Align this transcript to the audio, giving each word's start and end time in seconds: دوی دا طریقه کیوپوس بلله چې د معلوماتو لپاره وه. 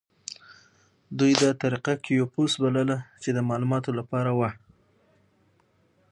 دوی 1.17 1.33
دا 1.41 1.49
طریقه 1.61 1.93
کیوپوس 2.03 2.51
بلله 2.63 2.97
چې 3.21 3.29
د 3.33 3.37
معلوماتو 3.49 3.91
لپاره 3.99 4.31
وه. 4.39 4.49